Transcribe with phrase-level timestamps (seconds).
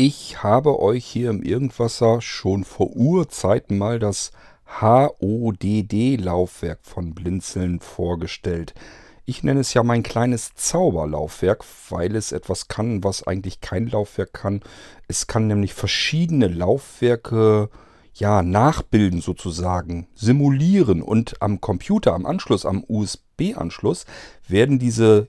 [0.00, 4.30] Ich habe euch hier im Irgendwasser schon vor Urzeiten mal das
[4.80, 8.74] HODD-Laufwerk von Blinzeln vorgestellt.
[9.24, 14.32] Ich nenne es ja mein kleines Zauberlaufwerk, weil es etwas kann, was eigentlich kein Laufwerk
[14.32, 14.60] kann.
[15.08, 17.68] Es kann nämlich verschiedene Laufwerke
[18.14, 24.06] ja, nachbilden sozusagen, simulieren und am Computer, am Anschluss, am USB-Anschluss
[24.46, 25.26] werden diese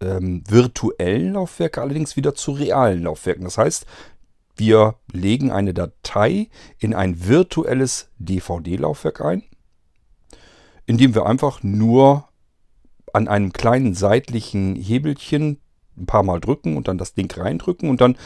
[0.00, 3.44] ähm, virtuellen Laufwerke allerdings wieder zu realen Laufwerken.
[3.44, 3.86] Das heißt,
[4.56, 9.42] wir legen eine Datei in ein virtuelles DVD-Laufwerk ein,
[10.86, 12.28] indem wir einfach nur
[13.12, 15.60] an einem kleinen seitlichen Hebelchen
[15.96, 18.16] ein paar Mal drücken und dann das Ding reindrücken und dann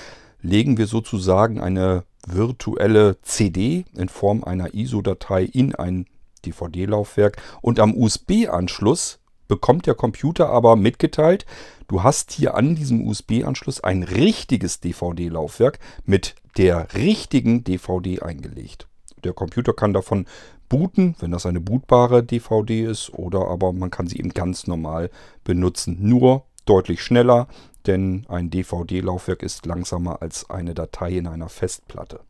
[0.42, 6.06] legen wir sozusagen eine virtuelle CD in Form einer ISO-Datei in ein
[6.45, 9.20] DVD-Laufwerk und am USB-Anschluss
[9.50, 11.45] bekommt der Computer aber mitgeteilt,
[11.88, 18.86] du hast hier an diesem USB-Anschluss ein richtiges DVD-Laufwerk mit der richtigen DVD eingelegt.
[19.24, 20.27] Der Computer kann davon
[20.69, 25.10] booten, wenn das eine bootbare DVD ist, oder aber man kann sie eben ganz normal
[25.42, 25.97] benutzen.
[26.00, 27.48] Nur deutlich schneller,
[27.86, 32.20] denn ein DVD-Laufwerk ist langsamer als eine Datei in einer Festplatte.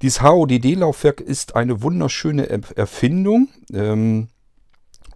[0.00, 4.28] Dieses HODD-Laufwerk ist eine wunderschöne Erfindung ähm,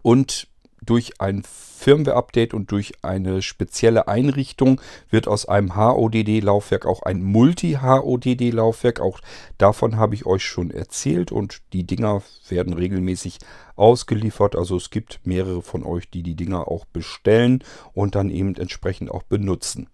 [0.03, 0.49] und
[0.85, 9.01] durch ein Firmware-Update und durch eine spezielle Einrichtung wird aus einem HODD-Laufwerk auch ein Multi-HODD-Laufwerk.
[9.01, 9.21] Auch
[9.59, 13.39] davon habe ich euch schon erzählt und die Dinger werden regelmäßig
[13.77, 14.57] ausgeliefert.
[14.57, 17.63] Also es gibt mehrere von euch, die die Dinger auch bestellen
[17.93, 19.89] und dann eben entsprechend auch benutzen.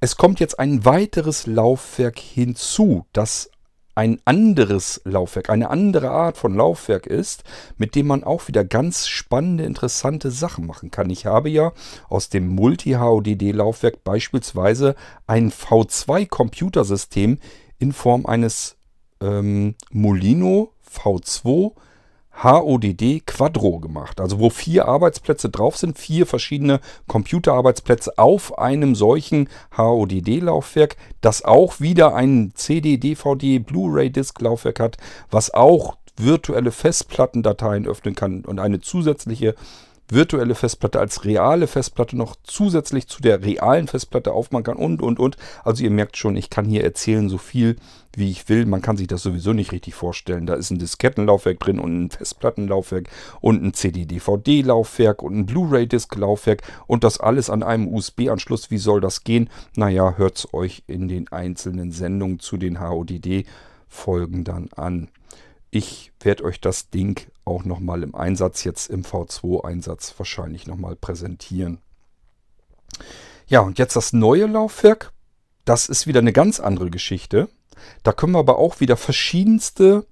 [0.00, 3.50] Es kommt jetzt ein weiteres Laufwerk hinzu, das
[4.00, 7.44] ein anderes Laufwerk, eine andere Art von Laufwerk ist,
[7.76, 11.10] mit dem man auch wieder ganz spannende, interessante Sachen machen kann.
[11.10, 11.72] Ich habe ja
[12.08, 14.94] aus dem Multi-HODD-Laufwerk beispielsweise
[15.26, 17.40] ein V2-Computersystem
[17.78, 18.78] in Form eines
[19.20, 21.72] ähm, Molino V2
[22.42, 24.20] HODD Quadro gemacht.
[24.20, 31.80] Also wo vier Arbeitsplätze drauf sind, vier verschiedene Computerarbeitsplätze auf einem solchen HODD-Laufwerk, das auch
[31.80, 34.96] wieder ein CD, DVD, Blu-ray-Disc-Laufwerk hat,
[35.30, 39.54] was auch virtuelle Festplattendateien öffnen kann und eine zusätzliche
[40.12, 45.18] virtuelle Festplatte als reale Festplatte noch zusätzlich zu der realen Festplatte aufmachen kann und, und,
[45.18, 45.36] und.
[45.64, 47.76] Also ihr merkt schon, ich kann hier erzählen so viel,
[48.14, 48.66] wie ich will.
[48.66, 50.46] Man kann sich das sowieso nicht richtig vorstellen.
[50.46, 53.08] Da ist ein Diskettenlaufwerk drin und ein Festplattenlaufwerk
[53.40, 58.70] und ein CD-DVD-Laufwerk und ein Blu-ray-Disc-Laufwerk und das alles an einem USB-Anschluss.
[58.70, 59.48] Wie soll das gehen?
[59.76, 65.08] Naja, hört es euch in den einzelnen Sendungen zu den HODD-Folgen dann an.
[65.70, 71.78] Ich werde euch das Ding auch nochmal im Einsatz, jetzt im V2-Einsatz wahrscheinlich nochmal präsentieren.
[73.46, 75.12] Ja, und jetzt das neue Laufwerk.
[75.64, 77.48] Das ist wieder eine ganz andere Geschichte.
[78.02, 80.06] Da können wir aber auch wieder verschiedenste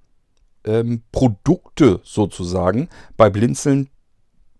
[0.63, 3.89] ähm, Produkte sozusagen bei Blinzeln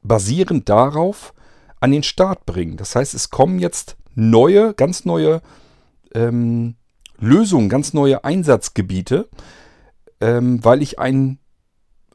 [0.02, 1.34] basierend darauf
[1.80, 2.78] an den Start bringen.
[2.78, 5.42] Das heißt, es kommen jetzt neue, ganz neue
[6.14, 6.76] ähm,
[7.18, 9.30] Lösungen, ganz neue Einsatzgebiete
[10.22, 11.40] ähm, weil ich ein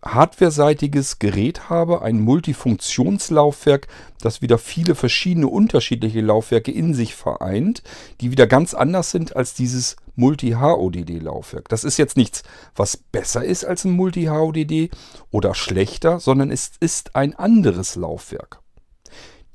[0.05, 3.89] hardwareseitiges Gerät habe, ein Multifunktionslaufwerk,
[4.21, 7.83] das wieder viele verschiedene unterschiedliche Laufwerke in sich vereint,
[8.21, 11.69] die wieder ganz anders sind als dieses Multi-HODD-Laufwerk.
[11.69, 12.43] Das ist jetzt nichts,
[12.77, 14.91] was besser ist als ein Multi-HODD
[15.31, 18.61] oder schlechter, sondern es ist ein anderes Laufwerk.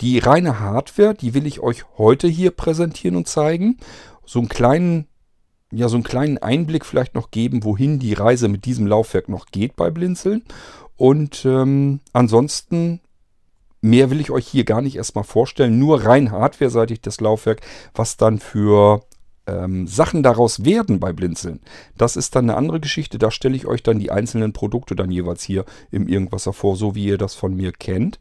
[0.01, 3.77] Die reine Hardware, die will ich euch heute hier präsentieren und zeigen.
[4.25, 5.07] So einen kleinen
[5.71, 9.47] ja so einen kleinen Einblick vielleicht noch geben, wohin die Reise mit diesem Laufwerk noch
[9.47, 10.43] geht bei Blinzeln.
[10.97, 13.01] Und ähm, ansonsten
[13.81, 15.79] mehr will ich euch hier gar nicht erstmal vorstellen.
[15.79, 17.61] Nur rein hardware-seitig das Laufwerk,
[17.93, 19.03] was dann für
[19.47, 21.61] ähm, Sachen daraus werden bei Blinzeln.
[21.97, 23.17] Das ist dann eine andere Geschichte.
[23.17, 26.95] Da stelle ich euch dann die einzelnen Produkte dann jeweils hier im Irgendwas vor, so
[26.95, 28.19] wie ihr das von mir kennt.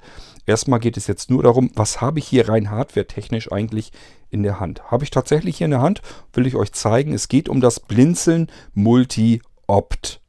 [0.49, 3.93] Erstmal geht es jetzt nur darum, was habe ich hier rein hardware-technisch eigentlich
[4.31, 4.91] in der Hand.
[4.91, 6.01] Habe ich tatsächlich hier in der Hand,
[6.33, 7.13] will ich euch zeigen.
[7.13, 10.23] Es geht um das Blinzeln Multi-Opt.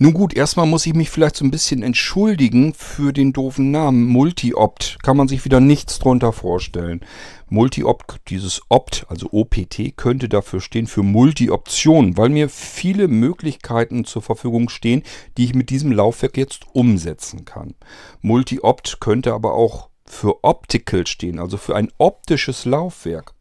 [0.00, 4.04] Nun gut, erstmal muss ich mich vielleicht so ein bisschen entschuldigen für den doofen Namen.
[4.04, 7.00] Multi-Opt kann man sich wieder nichts drunter vorstellen.
[7.48, 14.22] Multi-Opt, dieses Opt, also OPT, könnte dafür stehen für Multi-Option, weil mir viele Möglichkeiten zur
[14.22, 15.02] Verfügung stehen,
[15.36, 17.74] die ich mit diesem Laufwerk jetzt umsetzen kann.
[18.20, 23.34] Multi-Opt könnte aber auch für Optical stehen, also für ein optisches Laufwerk.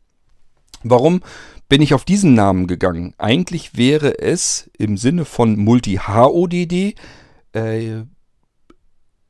[0.83, 1.21] Warum
[1.69, 3.13] bin ich auf diesen Namen gegangen?
[3.17, 6.95] Eigentlich wäre es im Sinne von Multi-HODD
[7.53, 8.03] äh,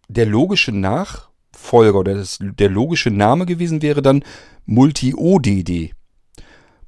[0.07, 4.23] der logische Nachfolger oder das, der logische Name gewesen wäre dann
[4.65, 5.93] Multi-ODD.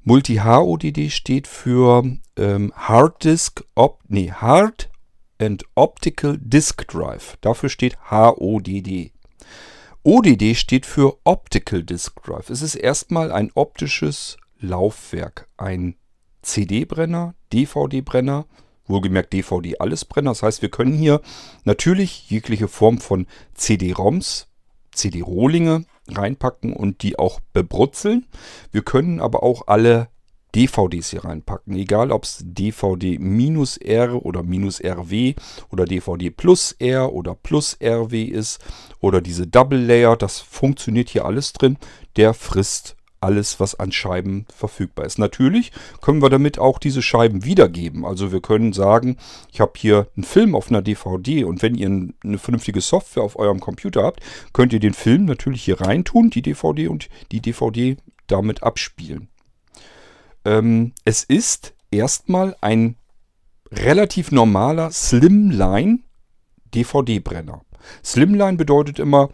[0.02, 2.04] Multi-HODD steht für
[2.36, 4.90] ähm, Hard Disk, Op nee, Hard
[5.38, 7.36] and Optical Disk Drive.
[7.40, 9.12] Dafür steht HODD.
[10.02, 12.48] ODD steht für Optical Disk Drive.
[12.48, 15.48] Es ist erstmal ein optisches Laufwerk.
[15.56, 15.96] Ein
[16.42, 18.46] CD-Brenner, DVD-Brenner,
[18.86, 20.30] wohlgemerkt DVD-Allesbrenner.
[20.30, 21.20] Das heißt, wir können hier
[21.64, 24.48] natürlich jegliche Form von CD-ROMs,
[24.92, 28.26] CD-Rohlinge reinpacken und die auch bebrutzeln.
[28.72, 30.08] Wir können aber auch alle
[30.54, 31.74] DVDs hier reinpacken.
[31.76, 35.36] Egal ob es DVD-R oder -RW
[35.70, 38.58] oder DVD plus R oder plus RW ist
[39.00, 41.78] oder diese Double Layer, das funktioniert hier alles drin.
[42.16, 45.18] Der frisst alles, was an Scheiben verfügbar ist.
[45.18, 48.04] Natürlich können wir damit auch diese Scheiben wiedergeben.
[48.04, 49.16] Also wir können sagen,
[49.52, 51.86] ich habe hier einen Film auf einer DVD und wenn ihr
[52.24, 54.20] eine vernünftige Software auf eurem Computer habt,
[54.52, 57.96] könnt ihr den Film natürlich hier reintun, die DVD und die DVD
[58.26, 59.28] damit abspielen.
[60.44, 62.96] Ähm, es ist erstmal ein
[63.70, 66.00] relativ normaler Slimline
[66.74, 67.62] DVD-Brenner.
[68.04, 69.30] Slimline bedeutet immer,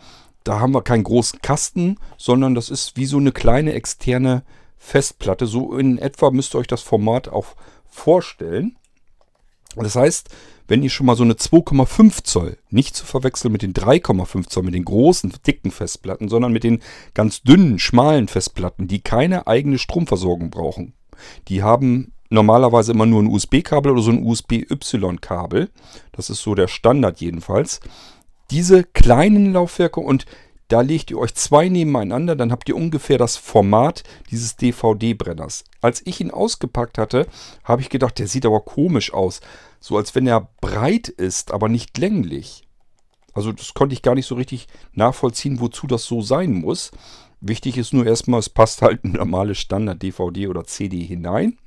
[0.47, 4.45] da haben wir keinen großen Kasten, sondern das ist wie so eine kleine externe
[4.79, 5.47] Festplatte.
[5.47, 7.57] So in etwa müsst ihr euch das Format auch
[7.89, 8.77] vorstellen.
[9.75, 10.29] Das heißt,
[10.69, 14.63] wenn ihr schon mal so eine 2,5 Zoll, nicht zu verwechseln mit den 3,5 Zoll,
[14.63, 16.81] mit den großen, dicken Festplatten, sondern mit den
[17.13, 20.95] ganz dünnen, schmalen Festplatten, die keine eigene Stromversorgung brauchen.
[21.49, 25.71] Die haben normalerweise immer nur ein USB-Kabel oder so ein USB-Y-Kabel.
[26.13, 27.81] Das ist so der Standard jedenfalls
[28.51, 30.27] diese kleinen Laufwerke und
[30.69, 35.65] da legt ihr euch zwei nebeneinander, dann habt ihr ungefähr das Format dieses DVD-Brenners.
[35.81, 37.29] Als ich ihn ausgepackt hatte,
[37.63, 39.41] habe ich gedacht, der sieht aber komisch aus.
[39.79, 42.65] So als wenn er breit ist, aber nicht länglich.
[43.33, 46.91] Also das konnte ich gar nicht so richtig nachvollziehen, wozu das so sein muss.
[47.41, 51.59] Wichtig ist nur erstmal, es passt halt ein normales Standard-DVD oder CD hinein.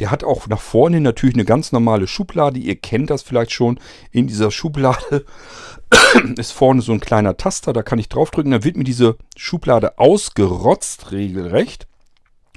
[0.00, 2.58] Der hat auch nach vorne natürlich eine ganz normale Schublade.
[2.58, 3.78] Ihr kennt das vielleicht schon.
[4.10, 5.24] In dieser Schublade
[6.36, 7.72] ist vorne so ein kleiner Taster.
[7.72, 8.52] Da kann ich draufdrücken.
[8.52, 11.86] Dann wird mir diese Schublade ausgerotzt, regelrecht.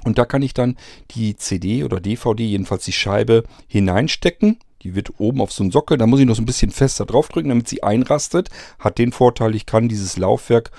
[0.04, 0.76] Und da kann ich dann
[1.10, 4.58] die CD oder DVD, jedenfalls die Scheibe, hineinstecken.
[4.82, 5.98] Die wird oben auf so einen Sockel.
[5.98, 8.48] Da muss ich noch so ein bisschen fester draufdrücken, damit sie einrastet.
[8.78, 10.70] Hat den Vorteil, ich kann dieses Laufwerk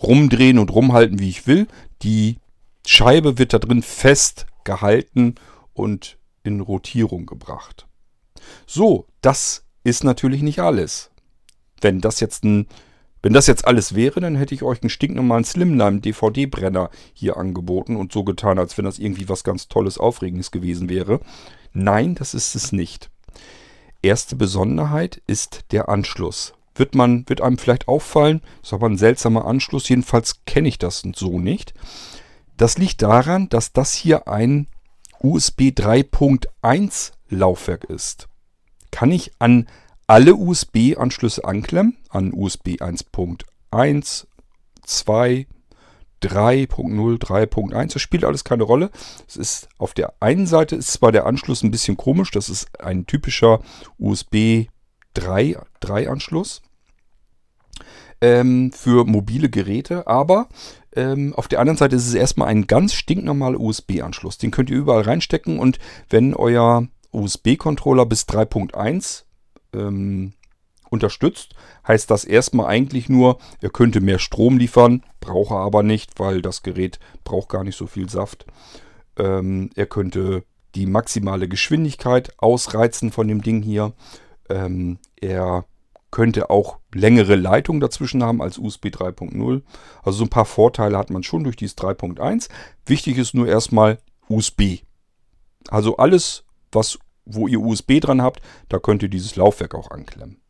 [0.00, 1.66] rumdrehen und rumhalten, wie ich will.
[2.02, 2.38] Die
[2.86, 5.34] Scheibe wird da drin fest gehalten
[5.78, 7.86] und in Rotierung gebracht.
[8.66, 11.10] So, das ist natürlich nicht alles.
[11.80, 12.66] Wenn das jetzt ein
[13.20, 17.96] wenn das jetzt alles wäre, dann hätte ich euch einen stinknormalen Slimline DVD-Brenner hier angeboten
[17.96, 21.20] und so getan, als wenn das irgendwie was ganz Tolles, Aufregendes gewesen wäre.
[21.72, 23.10] Nein, das ist es nicht.
[24.02, 26.54] Erste Besonderheit ist der Anschluss.
[26.76, 31.02] Wird, man, wird einem vielleicht auffallen, ist aber ein seltsamer Anschluss, jedenfalls kenne ich das
[31.16, 31.74] so nicht.
[32.56, 34.68] Das liegt daran, dass das hier ein
[35.20, 38.28] USB 3.1 Laufwerk ist,
[38.90, 39.68] kann ich an
[40.06, 44.26] alle USB-Anschlüsse anklemmen, an USB 1.1,
[44.82, 45.46] 2,
[46.22, 47.92] 3.0, 3.1.
[47.92, 48.90] Das spielt alles keine Rolle.
[49.26, 52.80] Es ist auf der einen Seite ist zwar der Anschluss ein bisschen komisch, das ist
[52.80, 53.60] ein typischer
[53.98, 54.66] USB
[55.14, 56.62] 3, 3 Anschluss
[58.20, 60.48] ähm, für mobile Geräte, aber
[60.94, 64.38] ähm, auf der anderen Seite ist es erstmal ein ganz stinknormaler USB-Anschluss.
[64.38, 69.24] Den könnt ihr überall reinstecken und wenn euer USB-Controller bis 3.1
[69.74, 70.32] ähm,
[70.90, 71.54] unterstützt,
[71.86, 76.42] heißt das erstmal eigentlich nur, er könnte mehr Strom liefern, braucht er aber nicht, weil
[76.42, 78.46] das Gerät braucht gar nicht so viel Saft.
[79.16, 80.44] Ähm, er könnte
[80.74, 83.92] die maximale Geschwindigkeit ausreizen von dem Ding hier.
[84.48, 85.64] Ähm, er
[86.10, 89.62] könnte auch längere Leitungen dazwischen haben als USB 3.0.
[90.02, 92.48] Also so ein paar Vorteile hat man schon durch dieses 3.1.
[92.86, 93.98] Wichtig ist nur erstmal
[94.28, 94.80] USB.
[95.68, 100.40] Also alles, was, wo ihr USB dran habt, da könnt ihr dieses Laufwerk auch anklemmen.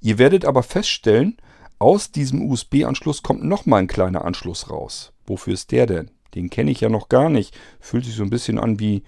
[0.00, 1.38] Ihr werdet aber feststellen,
[1.78, 5.12] aus diesem USB-Anschluss kommt nochmal ein kleiner Anschluss raus.
[5.26, 6.10] Wofür ist der denn?
[6.34, 7.56] Den kenne ich ja noch gar nicht.
[7.80, 9.02] Fühlt sich so ein bisschen an wie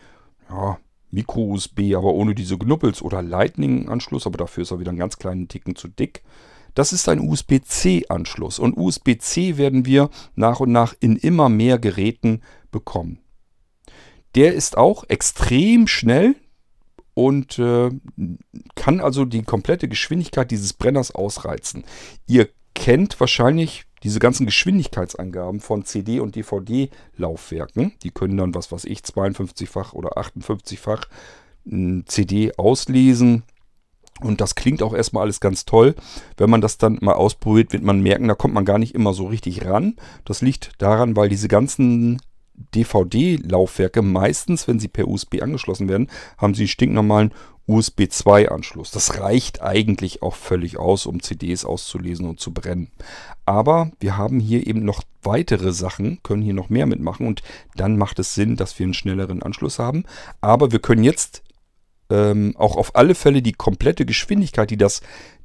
[0.49, 0.79] ja,
[1.11, 5.49] Micro-USB, aber ohne diese Knuppels- oder Lightning-Anschluss, aber dafür ist er wieder einen ganz kleinen
[5.49, 6.23] Ticken zu dick.
[6.75, 12.43] Das ist ein USB-C-Anschluss und USB-C werden wir nach und nach in immer mehr Geräten
[12.71, 13.21] bekommen.
[14.35, 16.35] Der ist auch extrem schnell
[17.15, 17.91] und äh,
[18.75, 21.85] kann also die komplette Geschwindigkeit dieses Brenners ausreizen.
[22.27, 28.85] Ihr kennt wahrscheinlich diese ganzen Geschwindigkeitsangaben von CD- und DVD-Laufwerken, die können dann, was weiß
[28.85, 31.09] ich, 52-fach oder 58-fach
[32.07, 33.43] CD auslesen.
[34.21, 35.97] Und das klingt auch erstmal alles ganz toll.
[36.37, 39.13] Wenn man das dann mal ausprobiert, wird man merken, da kommt man gar nicht immer
[39.13, 39.97] so richtig ran.
[40.25, 42.23] Das liegt daran, weil diese ganzen
[42.77, 46.09] DVD-Laufwerke meistens, wenn sie per USB angeschlossen werden,
[46.39, 47.35] haben sie einen stinknormalen
[47.67, 48.93] USB 2-Anschluss.
[48.93, 52.93] Das reicht eigentlich auch völlig aus, um CDs auszulesen und zu brennen.
[53.45, 57.43] Aber wir haben hier eben noch weitere Sachen, können hier noch mehr mitmachen und
[57.75, 60.05] dann macht es Sinn, dass wir einen schnelleren Anschluss haben.
[60.41, 61.43] Aber wir können jetzt
[62.09, 65.01] ähm, auch auf alle Fälle die komplette Geschwindigkeit, die das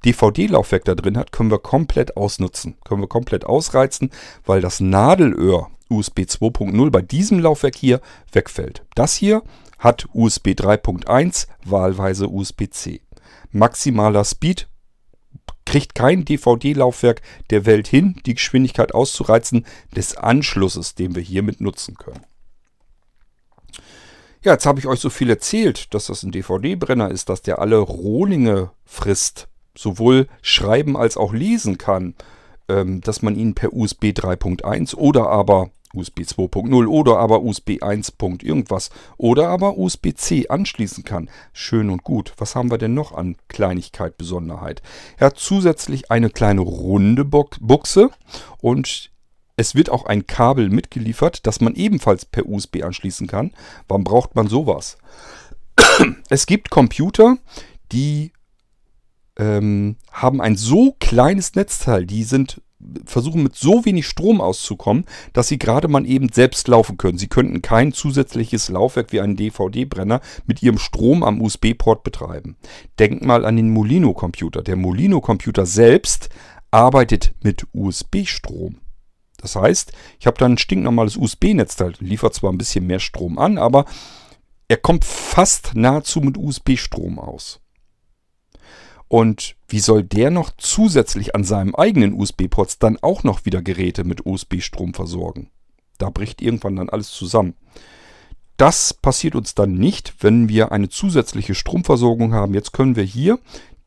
[0.05, 2.77] DVD-Laufwerk da drin hat, können wir komplett ausnutzen.
[2.83, 4.11] Können wir komplett ausreizen,
[4.45, 7.99] weil das Nadelöhr USB 2.0 bei diesem Laufwerk hier
[8.31, 8.83] wegfällt.
[8.95, 9.43] Das hier
[9.81, 13.01] hat USB 3.1, wahlweise USB-C.
[13.51, 14.69] Maximaler Speed
[15.65, 21.95] kriegt kein DVD-Laufwerk der Welt hin, die Geschwindigkeit auszureizen des Anschlusses, den wir hiermit nutzen
[21.95, 22.25] können.
[24.43, 27.59] Ja, jetzt habe ich euch so viel erzählt, dass das ein DVD-Brenner ist, dass der
[27.59, 32.15] alle Rohlinge frisst, sowohl schreiben als auch lesen kann,
[32.67, 38.13] ähm, dass man ihn per USB 3.1 oder aber USB 2.0 oder aber USB 1.
[38.41, 41.29] irgendwas oder aber USB-C anschließen kann.
[41.53, 42.33] Schön und gut.
[42.37, 44.81] Was haben wir denn noch an Kleinigkeit, Besonderheit?
[45.17, 48.09] Er hat zusätzlich eine kleine runde Buchse
[48.59, 49.11] und
[49.57, 53.51] es wird auch ein Kabel mitgeliefert, das man ebenfalls per USB anschließen kann.
[53.87, 54.97] Warum braucht man sowas?
[56.29, 57.37] Es gibt Computer,
[57.91, 58.31] die
[59.37, 62.61] ähm, haben ein so kleines Netzteil, die sind
[63.05, 67.17] versuchen mit so wenig Strom auszukommen, dass sie gerade mal eben selbst laufen können.
[67.17, 72.55] Sie könnten kein zusätzliches Laufwerk wie einen DVD-Brenner mit ihrem Strom am USB-Port betreiben.
[72.99, 74.61] Denkt mal an den Molino-Computer.
[74.61, 76.29] Der Molino-Computer selbst
[76.71, 78.77] arbeitet mit USB-Strom.
[79.37, 83.57] Das heißt, ich habe da ein stinknormales USB-Netzteil, liefert zwar ein bisschen mehr Strom an,
[83.57, 83.85] aber
[84.67, 87.59] er kommt fast nahezu mit USB-Strom aus.
[89.11, 94.05] Und wie soll der noch zusätzlich an seinem eigenen USB-Ports dann auch noch wieder Geräte
[94.05, 95.49] mit USB-Strom versorgen?
[95.97, 97.55] Da bricht irgendwann dann alles zusammen.
[98.55, 102.53] Das passiert uns dann nicht, wenn wir eine zusätzliche Stromversorgung haben.
[102.53, 103.39] Jetzt können wir hier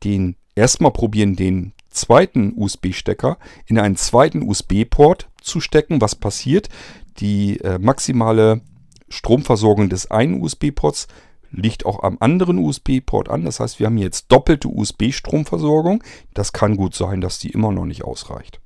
[0.03, 6.01] den erstmal probieren, den zweiten USB-Stecker in einen zweiten USB-Port zu stecken.
[6.01, 6.69] Was passiert?
[7.17, 8.61] Die äh, maximale
[9.09, 11.07] Stromversorgung des einen USB-Ports
[11.51, 13.45] liegt auch am anderen USB-Port an.
[13.45, 16.03] Das heißt, wir haben jetzt doppelte USB-Stromversorgung.
[16.33, 18.59] Das kann gut sein, dass die immer noch nicht ausreicht.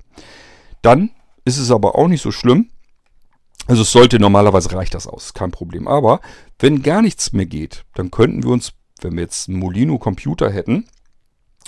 [0.82, 1.10] Dann
[1.44, 2.70] ist es aber auch nicht so schlimm.
[3.66, 5.86] Also es sollte normalerweise reicht das aus, kein Problem.
[5.86, 6.20] Aber
[6.58, 10.50] wenn gar nichts mehr geht, dann könnten wir uns, wenn wir jetzt einen Molino Computer
[10.50, 10.86] hätten,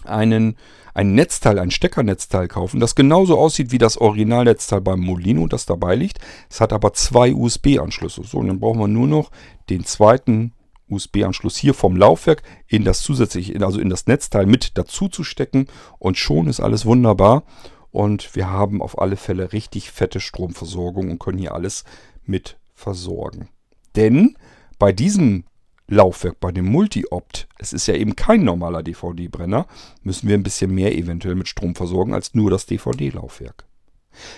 [0.04, 0.56] einen,
[0.94, 5.94] ein Netzteil, ein Steckernetzteil kaufen, das genauso aussieht wie das Originalnetzteil beim Molino, das dabei
[5.94, 6.18] liegt.
[6.50, 8.24] Es hat aber zwei USB-Anschlüsse.
[8.24, 9.30] So, und dann brauchen wir nur noch
[9.70, 10.52] den zweiten
[10.92, 15.66] USB-Anschluss hier vom Laufwerk in das zusätzliche, also in das Netzteil mit dazu zu stecken
[15.98, 17.44] und schon ist alles wunderbar
[17.90, 21.84] und wir haben auf alle Fälle richtig fette Stromversorgung und können hier alles
[22.24, 23.48] mit versorgen.
[23.96, 24.36] Denn
[24.78, 25.44] bei diesem
[25.88, 29.66] Laufwerk, bei dem Multi-Opt, es ist ja eben kein normaler DVD-Brenner,
[30.02, 33.66] müssen wir ein bisschen mehr eventuell mit Strom versorgen als nur das DVD-Laufwerk.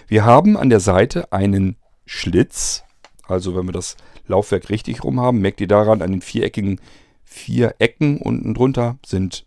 [0.08, 2.82] Wir haben an der Seite einen Schlitz,
[3.26, 3.96] also wenn wir das
[4.26, 5.40] Laufwerk richtig rum haben.
[5.40, 6.80] Merkt ihr daran, an den viereckigen
[7.24, 9.44] vier Ecken unten drunter sind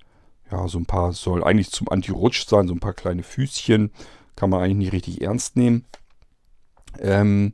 [0.51, 3.91] ja so ein paar, soll eigentlich zum Anti-Rutsch sein, so ein paar kleine Füßchen.
[4.35, 5.85] Kann man eigentlich nicht richtig ernst nehmen.
[6.99, 7.53] Ähm,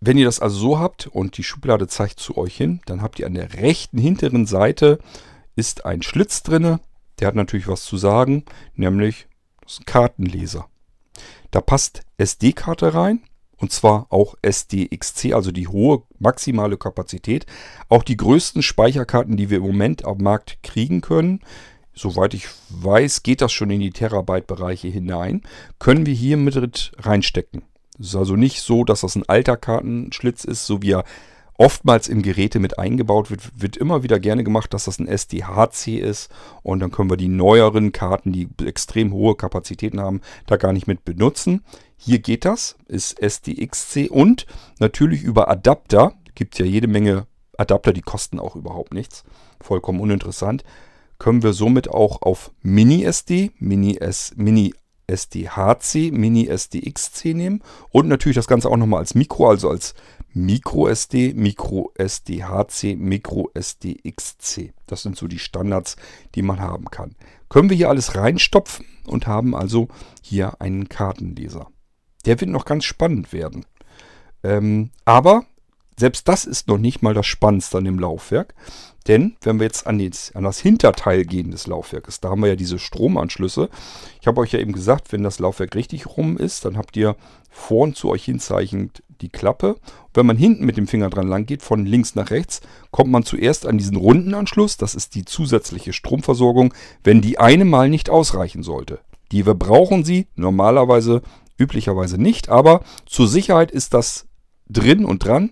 [0.00, 3.18] wenn ihr das also so habt und die Schublade zeigt zu euch hin, dann habt
[3.18, 4.98] ihr an der rechten hinteren Seite
[5.56, 6.80] ist ein Schlitz drinne.
[7.18, 8.44] Der hat natürlich was zu sagen,
[8.74, 9.26] nämlich
[9.60, 10.68] das ist ein Kartenleser.
[11.50, 13.20] Da passt SD-Karte rein,
[13.60, 17.46] und zwar auch SDXC, also die hohe maximale Kapazität.
[17.88, 21.40] Auch die größten Speicherkarten, die wir im Moment am Markt kriegen können,
[21.94, 25.42] soweit ich weiß, geht das schon in die Terabyte-Bereiche hinein,
[25.78, 27.62] können wir hier mit reinstecken.
[27.98, 31.04] Es ist also nicht so, dass das ein alter Kartenschlitz ist, so wie er
[31.60, 35.98] oftmals im Geräte mit eingebaut wird, wird immer wieder gerne gemacht, dass das ein SDHC
[35.98, 36.30] ist.
[36.62, 40.86] Und dann können wir die neueren Karten, die extrem hohe Kapazitäten haben, da gar nicht
[40.86, 41.62] mit benutzen.
[41.98, 44.46] Hier geht das, ist SDXC und
[44.78, 47.26] natürlich über Adapter, gibt es ja jede Menge
[47.58, 49.22] Adapter, die kosten auch überhaupt nichts,
[49.60, 50.64] vollkommen uninteressant,
[51.18, 54.72] können wir somit auch auf Mini SD, Mini, S, Mini
[55.06, 57.62] SDHC, Mini SDXC nehmen.
[57.90, 59.94] Und natürlich das Ganze auch nochmal als Mikro, also als
[60.32, 64.72] Micro SD, Micro SDHC, Micro SDXC.
[64.86, 65.96] Das sind so die Standards,
[66.34, 67.16] die man haben kann.
[67.48, 69.88] Können wir hier alles reinstopfen und haben also
[70.22, 71.68] hier einen Kartenleser.
[72.26, 73.64] Der wird noch ganz spannend werden.
[74.42, 75.44] Ähm, aber
[76.00, 78.54] selbst das ist noch nicht mal das Spannendste an dem Laufwerk.
[79.06, 82.48] Denn wenn wir jetzt an, den, an, das Hinterteil gehen des Laufwerkes, da haben wir
[82.48, 83.70] ja diese Stromanschlüsse.
[84.20, 87.16] Ich habe euch ja eben gesagt, wenn das Laufwerk richtig rum ist, dann habt ihr
[87.50, 89.76] vorn zu euch hinzeichnet die Klappe.
[90.12, 93.24] Wenn man hinten mit dem Finger dran lang geht, von links nach rechts, kommt man
[93.24, 94.76] zuerst an diesen runden Anschluss.
[94.76, 99.00] Das ist die zusätzliche Stromversorgung, wenn die eine mal nicht ausreichen sollte.
[99.32, 101.22] Die wir brauchen sie normalerweise,
[101.58, 104.26] üblicherweise nicht, aber zur Sicherheit ist das
[104.68, 105.50] drin und dran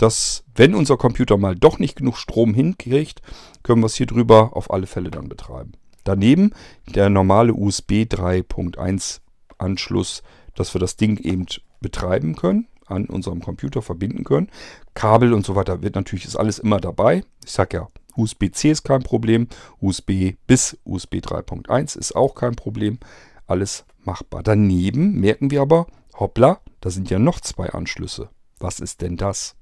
[0.00, 3.20] dass wenn unser Computer mal doch nicht genug Strom hinkriegt,
[3.62, 5.72] können wir es hier drüber auf alle Fälle dann betreiben.
[6.04, 6.52] Daneben
[6.86, 9.20] der normale USB 3.1
[9.58, 10.22] Anschluss,
[10.54, 11.44] dass wir das Ding eben
[11.80, 14.48] betreiben können, an unserem Computer verbinden können.
[14.94, 17.22] Kabel und so weiter wird natürlich ist alles immer dabei.
[17.44, 19.48] Ich sage ja, USB-C ist kein Problem,
[19.80, 22.98] USB bis USB 3.1 ist auch kein Problem.
[23.46, 24.42] Alles machbar.
[24.42, 25.86] Daneben merken wir aber,
[26.18, 28.30] hoppla, da sind ja noch zwei Anschlüsse.
[28.58, 29.56] Was ist denn das?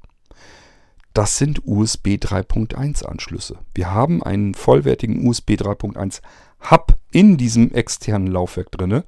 [1.19, 3.59] Das sind USB 3.1 Anschlüsse.
[3.75, 6.21] Wir haben einen vollwertigen USB 3.1
[6.71, 9.03] Hub in diesem externen Laufwerk drin,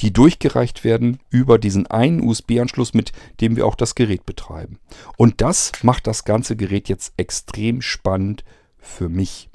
[0.00, 4.80] die durchgereicht werden über diesen einen USB-Anschluss, mit dem wir auch das Gerät betreiben.
[5.16, 8.42] Und das macht das ganze Gerät jetzt extrem spannend
[8.76, 9.48] für mich.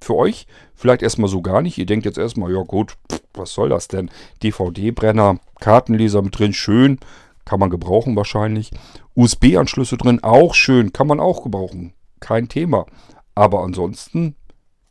[0.00, 0.46] Für euch
[0.76, 1.76] vielleicht erstmal so gar nicht.
[1.76, 2.96] Ihr denkt jetzt erstmal, ja gut,
[3.34, 4.12] was soll das denn?
[4.44, 7.00] DVD-Brenner, Kartenleser mit drin, schön,
[7.44, 8.70] kann man gebrauchen wahrscheinlich.
[9.14, 11.94] USB-Anschlüsse drin, auch schön, kann man auch gebrauchen.
[12.20, 12.86] Kein Thema.
[13.34, 14.36] Aber ansonsten,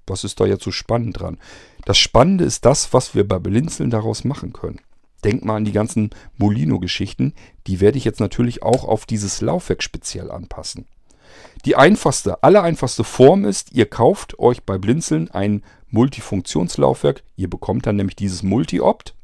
[0.07, 1.37] was ist da jetzt so spannend dran?
[1.85, 4.81] Das Spannende ist das, was wir bei Blinzeln daraus machen können.
[5.23, 7.33] Denkt mal an die ganzen Molino-Geschichten.
[7.67, 10.87] Die werde ich jetzt natürlich auch auf dieses Laufwerk speziell anpassen.
[11.65, 17.23] Die einfachste, allereinfachste Form ist, ihr kauft euch bei Blinzeln ein Multifunktionslaufwerk.
[17.35, 19.15] Ihr bekommt dann nämlich dieses Multi-Opt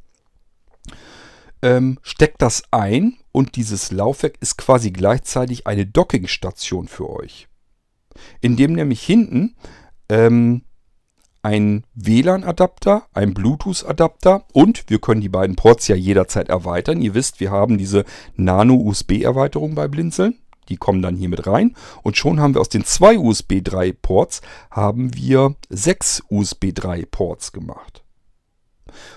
[1.61, 7.47] ähm, steckt das ein und dieses Laufwerk ist quasi gleichzeitig eine Dockingstation für euch.
[8.41, 9.55] Indem nämlich hinten
[10.09, 10.63] ähm,
[11.43, 17.01] ein WLAN-Adapter, ein Bluetooth-Adapter und wir können die beiden Ports ja jederzeit erweitern.
[17.01, 18.05] Ihr wisst, wir haben diese
[18.35, 20.39] Nano-USB-Erweiterung bei Blinzeln.
[20.69, 21.75] Die kommen dann hier mit rein.
[22.03, 27.05] Und schon haben wir aus den zwei USB 3 Ports haben wir sechs USB 3
[27.05, 28.03] Ports gemacht.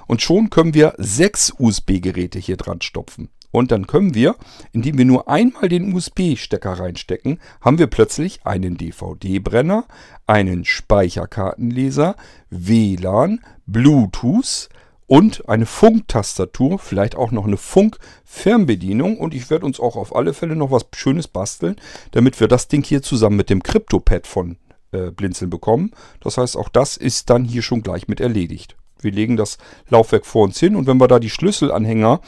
[0.06, 3.30] Und schon können wir sechs USB-Geräte hier dran stopfen.
[3.52, 4.36] Und dann können wir,
[4.72, 9.86] indem wir nur einmal den USB-Stecker reinstecken, haben wir plötzlich einen DVD-Brenner,
[10.26, 12.14] einen Speicherkartenleser,
[12.50, 14.68] WLAN, Bluetooth
[15.06, 19.18] und eine Funktastatur, vielleicht auch noch eine Funk-Fernbedienung.
[19.18, 21.74] Und ich werde uns auch auf alle Fälle noch was Schönes basteln,
[22.12, 24.58] damit wir das Ding hier zusammen mit dem CryptoPad von
[24.92, 25.90] äh, Blinzeln bekommen.
[26.20, 28.76] Das heißt, auch das ist dann hier schon gleich mit erledigt.
[29.02, 29.58] Wir legen das
[29.88, 32.20] Laufwerk vor uns hin und wenn wir da die Schlüsselanhänger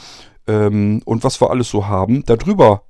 [0.46, 2.82] ähm, und was wir alles so haben, darüber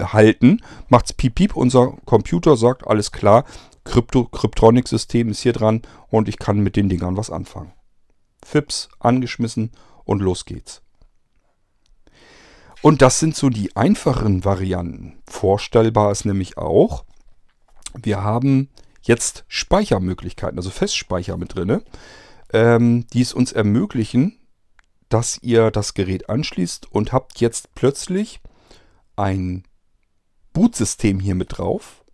[0.00, 1.56] halten, macht es piep piep.
[1.56, 3.44] Unser Computer sagt, alles klar,
[3.84, 7.72] Krypto Kryptronic-System ist hier dran und ich kann mit den Dingern was anfangen.
[8.42, 9.72] Fips angeschmissen
[10.04, 10.82] und los geht's.
[12.82, 15.22] Und das sind so die einfachen Varianten.
[15.26, 17.04] Vorstellbar ist nämlich auch,
[17.94, 18.68] wir haben
[19.02, 21.82] jetzt Speichermöglichkeiten, also Festspeicher mit drin
[22.54, 24.38] ähm, die es uns ermöglichen,
[25.08, 28.40] dass ihr das Gerät anschließt und habt jetzt plötzlich
[29.16, 29.64] ein
[30.52, 32.04] Bootsystem hier mit drauf.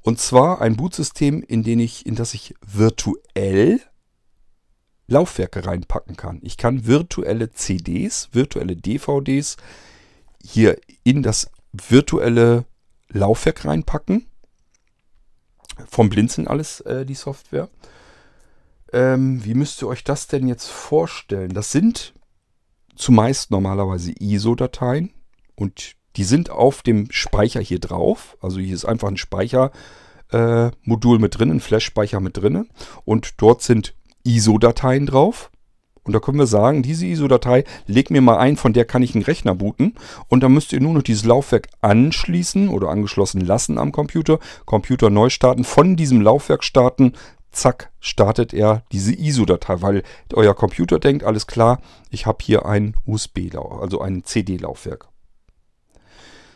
[0.00, 3.80] Und zwar ein Bootsystem, in, den ich, in das ich virtuell
[5.08, 6.38] Laufwerke reinpacken kann.
[6.42, 9.56] Ich kann virtuelle CDs, virtuelle DVDs
[10.40, 12.64] hier in das virtuelle
[13.08, 14.26] Laufwerk reinpacken.
[15.90, 17.68] Vom Blinzeln alles äh, die Software.
[18.92, 21.52] Ähm, wie müsst ihr euch das denn jetzt vorstellen?
[21.52, 22.14] Das sind
[22.96, 25.10] zumeist normalerweise ISO-Dateien
[25.54, 28.36] und die sind auf dem Speicher hier drauf.
[28.40, 29.72] Also hier ist einfach ein Speichermodul
[30.32, 32.68] äh, mit drin, ein Flash-Speicher mit drin
[33.04, 35.50] und dort sind ISO-Dateien drauf.
[36.08, 39.14] Und da können wir sagen, diese ISO-Datei, legt mir mal ein, von der kann ich
[39.14, 39.94] einen Rechner booten.
[40.28, 44.38] Und dann müsst ihr nur noch dieses Laufwerk anschließen oder angeschlossen lassen am Computer.
[44.64, 47.12] Computer neu starten, von diesem Laufwerk starten,
[47.52, 51.80] zack, startet er diese ISO-Datei, weil euer Computer denkt, alles klar,
[52.10, 55.08] ich habe hier ein USB, also ein CD-Laufwerk.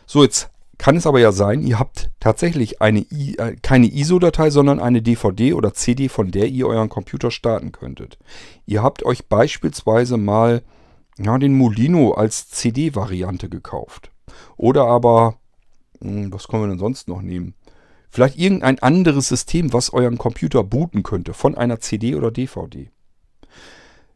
[0.05, 4.49] So, jetzt kann es aber ja sein, ihr habt tatsächlich eine I, äh, keine ISO-Datei,
[4.49, 8.17] sondern eine DVD oder CD, von der ihr euren Computer starten könntet.
[8.65, 10.63] Ihr habt euch beispielsweise mal
[11.17, 14.11] ja, den Molino als CD-Variante gekauft.
[14.57, 15.35] Oder aber,
[16.01, 17.53] hm, was können wir denn sonst noch nehmen?
[18.13, 22.91] Vielleicht irgendein anderes System, was euren Computer booten könnte von einer CD oder DVD.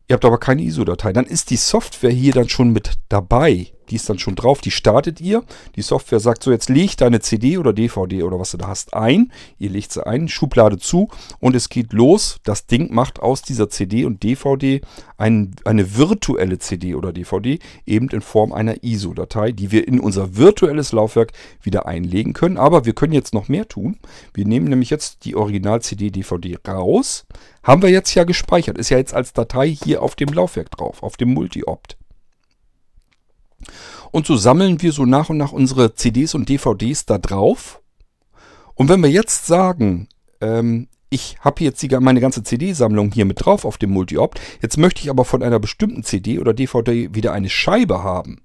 [0.09, 1.11] Ihr habt aber keine ISO-Datei.
[1.11, 3.73] Dann ist die Software hier dann schon mit dabei.
[3.89, 5.43] die ist dann schon drauf, die startet ihr.
[5.77, 8.93] Die Software sagt so, jetzt leg deine CD oder DVD oder was du da hast
[8.93, 9.31] ein.
[9.59, 11.07] Ihr legt sie ein, Schublade zu
[11.39, 12.39] und es geht los.
[12.43, 14.81] Das Ding macht aus dieser CD und DVD
[15.17, 20.35] ein, eine virtuelle CD oder DVD, eben in Form einer ISO-Datei, die wir in unser
[20.35, 22.57] virtuelles Laufwerk wieder einlegen können.
[22.57, 23.97] Aber wir können jetzt noch mehr tun.
[24.33, 27.25] Wir nehmen nämlich jetzt die Original-CD, DVD raus.
[27.67, 28.77] Haben wir jetzt ja gespeichert.
[28.77, 31.97] Ist ja jetzt als Datei hier auf dem Laufwerk drauf, auf dem Multi-Opt.
[34.11, 37.81] Und so sammeln wir so nach und nach unsere CDs und DVDs da drauf.
[38.73, 40.07] Und wenn wir jetzt sagen,
[40.39, 44.77] ähm, ich habe jetzt die, meine ganze CD-Sammlung hier mit drauf auf dem Multi-Opt, jetzt
[44.77, 48.39] möchte ich aber von einer bestimmten CD oder DVD wieder eine Scheibe haben.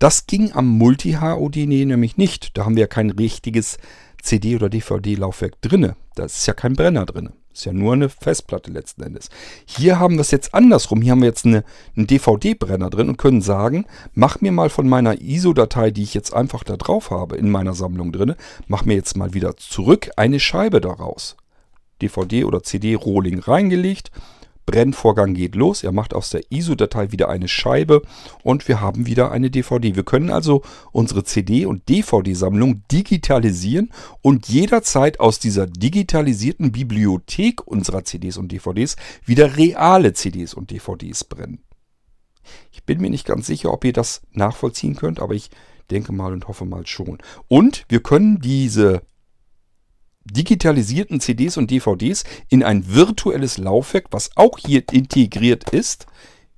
[0.00, 2.58] Das ging am Multi-HOD nämlich nicht.
[2.58, 3.78] Da haben wir ja kein richtiges
[4.20, 5.94] CD- oder DVD-Laufwerk drinne.
[6.16, 7.32] Da ist ja kein Brenner drinne.
[7.60, 9.28] Ist ja nur eine Festplatte letzten Endes.
[9.66, 11.02] Hier haben wir es jetzt andersrum.
[11.02, 11.62] Hier haben wir jetzt eine,
[11.94, 16.32] einen DVD-Brenner drin und können sagen, mach mir mal von meiner ISO-Datei, die ich jetzt
[16.32, 18.34] einfach da drauf habe, in meiner Sammlung drin,
[18.66, 21.36] mach mir jetzt mal wieder zurück eine Scheibe daraus.
[22.00, 24.10] DVD oder CD-Rohling reingelegt,
[24.66, 25.82] Brennvorgang geht los.
[25.82, 28.02] Er macht aus der ISO-Datei wieder eine Scheibe
[28.42, 29.96] und wir haben wieder eine DVD.
[29.96, 33.90] Wir können also unsere CD- und DVD-Sammlung digitalisieren
[34.22, 41.24] und jederzeit aus dieser digitalisierten Bibliothek unserer CDs und DVDs wieder reale CDs und DVDs
[41.24, 41.62] brennen.
[42.72, 45.50] Ich bin mir nicht ganz sicher, ob ihr das nachvollziehen könnt, aber ich
[45.90, 47.18] denke mal und hoffe mal schon.
[47.48, 49.02] Und wir können diese
[50.24, 56.06] digitalisierten CDs und DVDs in ein virtuelles Laufwerk, was auch hier integriert ist,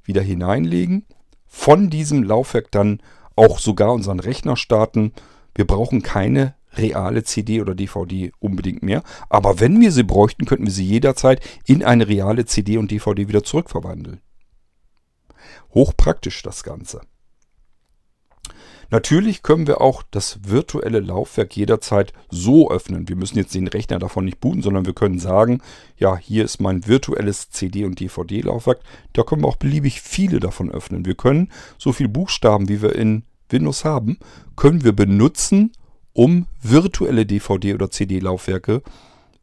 [0.05, 1.07] wieder hineinlegen.
[1.47, 3.01] Von diesem Laufwerk dann
[3.37, 5.13] auch sogar unseren Rechner starten.
[5.55, 9.03] Wir brauchen keine reale CD oder DVD unbedingt mehr.
[9.29, 13.29] Aber wenn wir sie bräuchten, könnten wir sie jederzeit in eine reale CD und DVD
[13.29, 14.21] wieder zurückverwandeln.
[15.75, 17.03] Hochpraktisch das Ganze.
[18.93, 23.09] Natürlich können wir auch das virtuelle Laufwerk jederzeit so öffnen.
[23.09, 25.63] Wir müssen jetzt den Rechner davon nicht booten, sondern wir können sagen,
[25.97, 28.81] ja, hier ist mein virtuelles CD- und DVD-Laufwerk.
[29.15, 31.07] Da können wir auch beliebig viele davon öffnen.
[31.07, 34.19] Wir können so viele Buchstaben, wie wir in Windows haben,
[34.57, 35.73] können wir benutzen,
[36.13, 38.83] um virtuelle DVD- oder CD-Laufwerke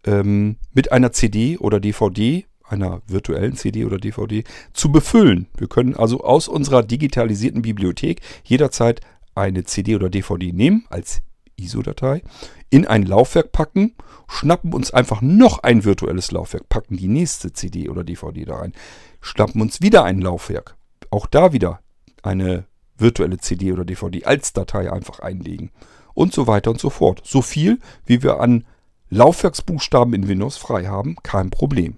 [0.05, 5.47] ähm, mit einer CD oder DVD einer virtuellen CD oder DVD zu befüllen.
[5.57, 9.01] Wir können also aus unserer digitalisierten Bibliothek jederzeit
[9.35, 11.21] eine CD oder DVD nehmen als
[11.57, 12.21] ISO-Datei,
[12.69, 13.95] in ein Laufwerk packen,
[14.27, 18.73] schnappen uns einfach noch ein virtuelles Laufwerk, packen die nächste CD oder DVD da rein,
[19.21, 20.75] schnappen uns wieder ein Laufwerk,
[21.09, 21.79] auch da wieder
[22.21, 22.65] eine
[22.97, 25.71] virtuelle CD oder DVD als Datei einfach einlegen
[26.13, 27.21] und so weiter und so fort.
[27.23, 28.65] So viel, wie wir an
[29.09, 31.97] Laufwerksbuchstaben in Windows frei haben, kein Problem.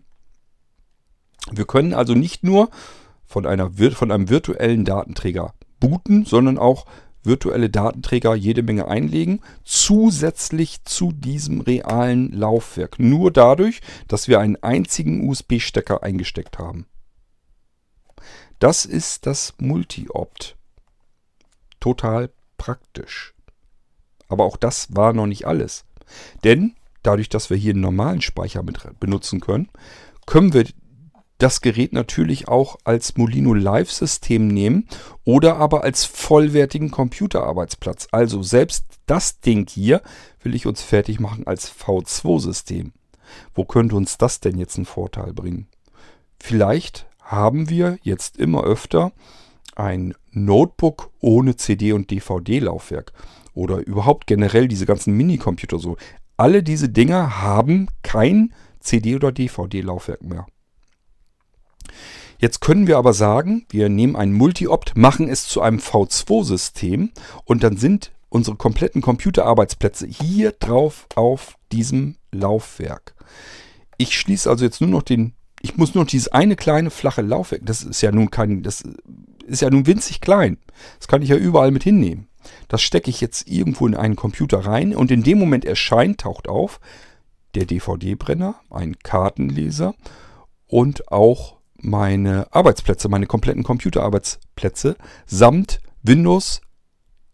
[1.51, 2.69] Wir können also nicht nur
[3.25, 6.85] von, einer, von einem virtuellen Datenträger booten, sondern auch
[7.23, 12.99] virtuelle Datenträger jede Menge einlegen, zusätzlich zu diesem realen Laufwerk.
[12.99, 16.85] Nur dadurch, dass wir einen einzigen USB-Stecker eingesteckt haben.
[18.59, 20.55] Das ist das Multi-Opt.
[21.79, 23.33] Total praktisch.
[24.27, 25.83] Aber auch das war noch nicht alles.
[26.43, 29.69] Denn dadurch, dass wir hier einen normalen Speicher mit benutzen können,
[30.25, 30.65] können wir
[31.41, 34.87] das Gerät natürlich auch als Molino Live-System nehmen
[35.23, 38.07] oder aber als vollwertigen Computerarbeitsplatz.
[38.11, 40.01] Also selbst das Ding hier
[40.43, 42.93] will ich uns fertig machen als V2-System.
[43.55, 45.67] Wo könnte uns das denn jetzt einen Vorteil bringen?
[46.39, 49.11] Vielleicht haben wir jetzt immer öfter
[49.75, 53.13] ein Notebook ohne CD- und DVD-Laufwerk
[53.53, 55.97] oder überhaupt generell diese ganzen Minicomputer so.
[56.37, 60.45] Alle diese Dinger haben kein CD- oder DVD-Laufwerk mehr.
[62.39, 67.11] Jetzt können wir aber sagen, wir nehmen ein Multi-Opt, machen es zu einem V2-System
[67.45, 73.13] und dann sind unsere kompletten Computerarbeitsplätze hier drauf auf diesem Laufwerk.
[73.97, 77.21] Ich schließe also jetzt nur noch den, ich muss nur noch dieses eine kleine flache
[77.21, 78.83] Laufwerk, das ist ja nun kein, das
[79.45, 80.57] ist ja nun winzig klein.
[80.97, 82.27] Das kann ich ja überall mit hinnehmen.
[82.67, 86.47] Das stecke ich jetzt irgendwo in einen Computer rein und in dem Moment erscheint, taucht
[86.47, 86.79] auf,
[87.53, 89.93] der DVD-Brenner, ein Kartenleser
[90.67, 96.61] und auch meine Arbeitsplätze, meine kompletten Computerarbeitsplätze samt Windows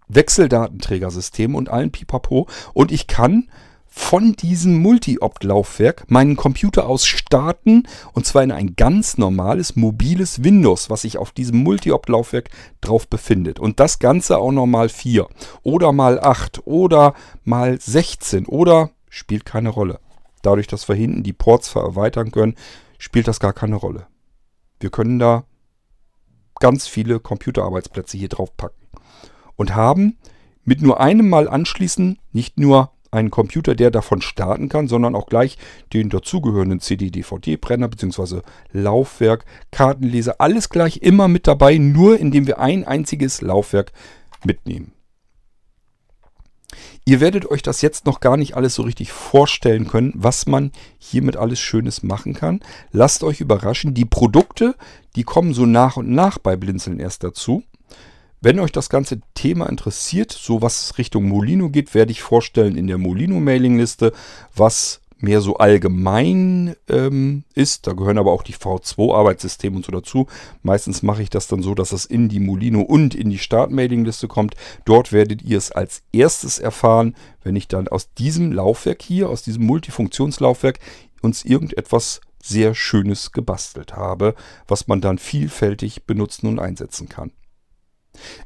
[0.07, 3.49] Wechseldatenträgersystem und allen Pipapo und ich kann
[3.97, 7.83] von diesem Multi-Opt-Laufwerk meinen Computer aus starten
[8.13, 13.59] und zwar in ein ganz normales mobiles Windows, was sich auf diesem Multi-Opt-Laufwerk drauf befindet.
[13.59, 15.27] Und das Ganze auch noch mal 4
[15.63, 19.99] oder mal 8 oder mal 16 oder spielt keine Rolle.
[20.43, 22.55] Dadurch, dass wir hinten die Ports erweitern können,
[22.99, 24.07] spielt das gar keine Rolle.
[24.79, 25.45] Wir können da
[26.59, 28.75] ganz viele Computerarbeitsplätze hier drauf packen.
[29.55, 30.17] und haben
[30.63, 35.27] mit nur einem Mal anschließen nicht nur einen Computer, der davon starten kann, sondern auch
[35.27, 35.57] gleich
[35.93, 38.41] den dazugehörenden CD-DVD-Brenner bzw.
[38.71, 43.91] Laufwerk, Kartenleser, alles gleich immer mit dabei, nur indem wir ein einziges Laufwerk
[44.45, 44.91] mitnehmen.
[47.05, 50.71] Ihr werdet euch das jetzt noch gar nicht alles so richtig vorstellen können, was man
[50.99, 52.59] hiermit alles Schönes machen kann.
[52.91, 53.93] Lasst euch überraschen.
[53.93, 54.75] Die Produkte,
[55.15, 57.63] die kommen so nach und nach bei Blinzeln erst dazu.
[58.41, 62.87] Wenn euch das ganze Thema interessiert, so was Richtung Molino geht, werde ich vorstellen in
[62.87, 64.11] der Molino-Mailingliste,
[64.53, 67.87] was mehr so allgemein ähm, ist.
[67.87, 70.27] Da gehören aber auch die V2-Arbeitssysteme und so dazu.
[70.61, 74.27] Meistens mache ich das dann so, dass es in die Molino und in die Start-Mailing-Liste
[74.27, 74.55] kommt.
[74.85, 79.43] Dort werdet ihr es als erstes erfahren, wenn ich dann aus diesem Laufwerk hier, aus
[79.43, 80.79] diesem Multifunktionslaufwerk,
[81.21, 84.35] uns irgendetwas sehr Schönes gebastelt habe,
[84.67, 87.31] was man dann vielfältig benutzen und einsetzen kann.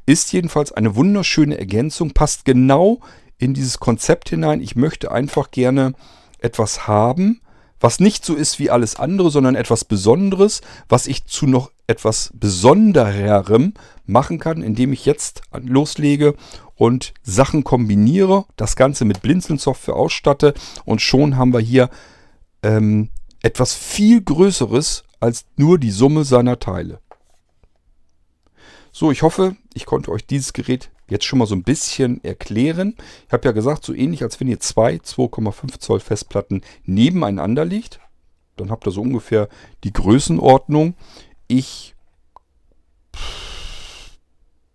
[0.06, 3.00] Ist jedenfalls eine wunderschöne Ergänzung, passt genau
[3.38, 4.62] in dieses Konzept hinein.
[4.62, 5.94] Ich möchte einfach gerne
[6.42, 7.42] etwas haben,
[7.80, 12.32] was nicht so ist wie alles andere, sondern etwas Besonderes, was ich zu noch etwas
[12.34, 13.74] Besondererem
[14.06, 16.36] machen kann, indem ich jetzt loslege
[16.76, 20.54] und Sachen kombiniere, das Ganze mit Blinzeln-Software ausstatte
[20.86, 21.90] und schon haben wir hier
[22.64, 23.10] ähm,
[23.42, 27.00] etwas viel Größeres als nur die Summe seiner Teile.
[28.92, 32.96] So, ich hoffe, ich konnte euch dieses Gerät jetzt schon mal so ein bisschen erklären.
[33.28, 38.00] Ich habe ja gesagt, so ähnlich als wenn ihr zwei 2,5 Zoll Festplatten nebeneinander legt.
[38.56, 39.50] Dann habt ihr so ungefähr
[39.84, 40.96] die Größenordnung.
[41.48, 41.96] Ich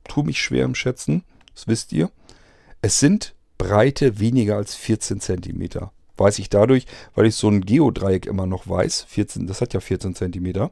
[0.05, 2.11] tue mich schwer im Schätzen, das wisst ihr.
[2.83, 5.89] Es sind Breite weniger als 14 cm.
[6.19, 9.07] Weiß ich dadurch, weil ich so ein Geodreieck immer noch weiß.
[9.09, 10.71] 14, das hat ja 14 cm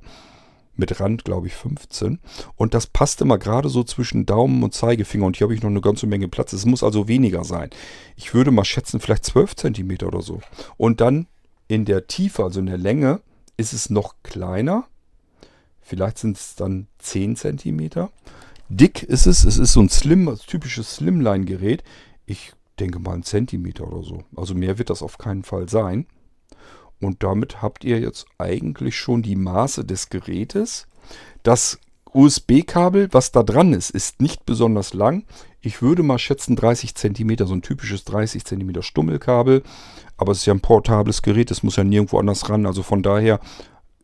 [0.77, 2.19] mit Rand, glaube ich, 15.
[2.57, 5.27] Und das passt immer gerade so zwischen Daumen und Zeigefinger.
[5.27, 6.53] Und hier habe ich noch eine ganze Menge Platz.
[6.53, 7.71] Es muss also weniger sein.
[8.17, 10.41] Ich würde mal schätzen, vielleicht 12 cm oder so.
[10.77, 11.27] Und dann
[11.69, 13.21] in der Tiefe, also in der Länge,
[13.57, 14.85] ist es noch kleiner.
[15.81, 18.09] Vielleicht sind es dann 10 cm.
[18.69, 19.45] Dick ist es.
[19.45, 21.85] Es ist so ein Slim, typisches Slimline-Gerät.
[22.27, 24.25] Ich denke mal ein Zentimeter oder so.
[24.35, 26.07] Also mehr wird das auf keinen Fall sein.
[27.05, 30.87] Und damit habt ihr jetzt eigentlich schon die Maße des Gerätes.
[31.43, 31.79] Das
[32.13, 35.25] USB-Kabel, was da dran ist, ist nicht besonders lang.
[35.61, 39.63] Ich würde mal schätzen 30 cm, so ein typisches 30 cm Stummelkabel.
[40.17, 42.67] Aber es ist ja ein portables Gerät, es muss ja nirgendwo anders ran.
[42.67, 43.41] Also von daher,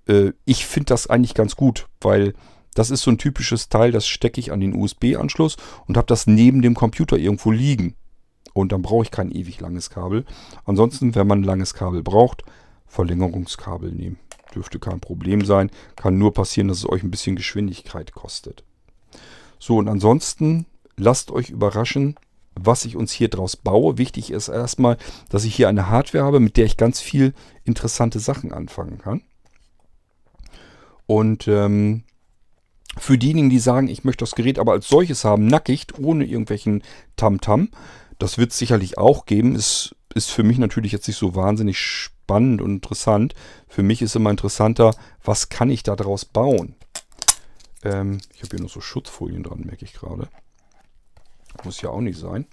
[0.09, 2.35] äh, ich finde das eigentlich ganz gut, weil
[2.75, 6.27] das ist so ein typisches Teil, das stecke ich an den USB-Anschluss und habe das
[6.27, 7.95] neben dem Computer irgendwo liegen.
[8.53, 10.25] Und dann brauche ich kein ewig langes Kabel.
[10.65, 12.43] Ansonsten, wenn man ein langes Kabel braucht,
[12.91, 14.19] Verlängerungskabel nehmen.
[14.55, 15.71] Dürfte kein Problem sein.
[15.97, 18.65] Kann nur passieren, dass es euch ein bisschen Geschwindigkeit kostet.
[19.59, 22.17] So, und ansonsten lasst euch überraschen,
[22.57, 23.97] was ich uns hier draus baue.
[23.97, 24.99] Wichtig ist erstmal,
[25.29, 27.33] dass ich hier eine Hardware habe, mit der ich ganz viel
[27.65, 29.23] interessante Sachen anfangen kann.
[31.07, 32.03] Und ähm,
[32.99, 36.83] für diejenigen, die sagen, ich möchte das Gerät aber als solches haben, nackig, ohne irgendwelchen
[37.15, 37.69] Tamtam, -Tam,
[38.19, 39.55] das wird es sicherlich auch geben.
[39.55, 43.35] Es ist für mich natürlich jetzt nicht so wahnsinnig spannend spannend und interessant.
[43.67, 46.77] Für mich ist immer interessanter, was kann ich da draus bauen?
[47.83, 50.29] Ähm, ich habe hier noch so Schutzfolien dran, merke ich gerade.
[51.65, 52.47] Muss ja auch nicht sein.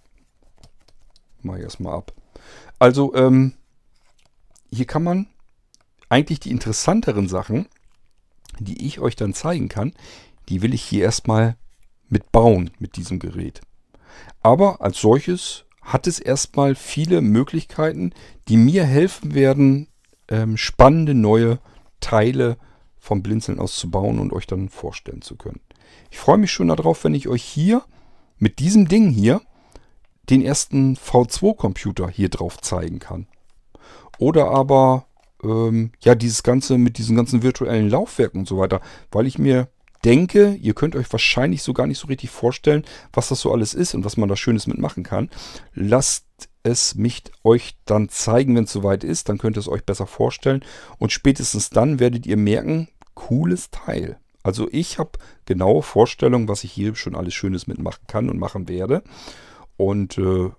[1.43, 2.11] Mache ich erstmal ab.
[2.79, 3.53] Also, ähm,
[4.71, 5.27] hier kann man
[6.09, 7.67] eigentlich die interessanteren Sachen,
[8.57, 9.93] die ich euch dann zeigen kann,
[10.49, 11.55] die will ich hier erstmal
[12.09, 13.61] mitbauen mit diesem Gerät.
[14.41, 18.11] Aber als solches hat es erstmal viele Möglichkeiten,
[18.49, 19.87] die mir helfen werden,
[20.27, 21.59] ähm, spannende neue
[22.01, 22.57] Teile
[22.99, 25.61] vom Blinzeln aus zu bauen und euch dann vorstellen zu können.
[26.11, 27.83] Ich freue mich schon darauf, wenn ich euch hier
[28.37, 29.41] mit diesem Ding hier
[30.29, 33.27] den ersten V2-Computer hier drauf zeigen kann.
[34.19, 35.05] Oder aber
[35.41, 39.69] ähm, ja dieses Ganze mit diesen ganzen virtuellen Laufwerken und so weiter, weil ich mir
[40.07, 43.73] denke, ihr könnt euch wahrscheinlich so gar nicht so richtig vorstellen, was das so alles
[43.73, 45.29] ist und was man da Schönes mitmachen kann.
[45.73, 46.25] Lasst
[46.63, 49.27] es mich euch dann zeigen, wenn es soweit ist.
[49.27, 50.63] Dann könnt ihr es euch besser vorstellen.
[50.97, 54.17] Und spätestens dann werdet ihr merken, cooles Teil.
[54.43, 55.11] Also ich habe
[55.45, 59.03] genaue Vorstellungen, was ich hier schon alles Schönes mitmachen kann und machen werde.
[59.75, 60.51] Und äh,